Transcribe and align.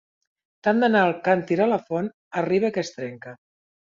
Tant 0.67 0.79
d'anar 0.83 1.03
el 1.09 1.11
càntir 1.27 1.57
a 1.65 1.67
la 1.73 1.77
font, 1.89 2.07
arriba 2.41 2.73
que 2.79 2.83
es 2.87 2.91
trenca. 2.97 3.35